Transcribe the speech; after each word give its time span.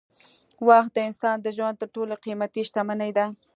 وخت 0.67 0.89
د 0.93 0.97
انسان 1.09 1.37
د 1.41 1.47
ژوند 1.57 1.75
تر 1.81 1.87
ټولو 1.95 2.13
قېمتي 2.23 2.61
شتمني 2.67 3.11
ده. 3.17 3.25